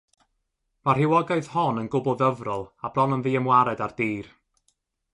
Mae'r 0.87 0.97
rhywogaeth 0.99 1.51
hon 1.57 1.83
yn 1.83 1.91
gwbl 1.97 2.17
ddyfrol 2.23 2.65
a 2.89 2.93
bron 2.97 3.17
yn 3.19 3.25
ddiymwared 3.27 3.89
ar 3.89 3.95
dir. 4.03 4.37